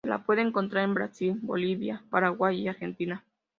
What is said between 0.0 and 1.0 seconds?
Se la puede encontrar en